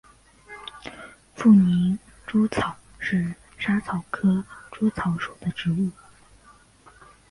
[1.35, 5.91] 富宁薹草是莎草科薹草属的植物。